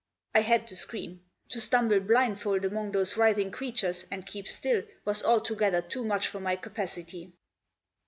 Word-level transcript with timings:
I 0.33 0.39
had 0.41 0.67
to 0.69 0.75
scream; 0.75 1.21
to 1.49 1.61
stumble 1.61 1.99
blindfold 1.99 2.65
among 2.65 2.91
those 2.91 3.17
writhing 3.17 3.51
creatures, 3.51 4.07
and 4.09 4.25
keep 4.25 4.47
still, 4.47 4.81
was 5.05 5.21
altogether 5.21 5.83
too 5.83 6.03
much 6.03 6.27
for 6.27 6.39
my 6.39 6.55
capacity. 6.55 7.33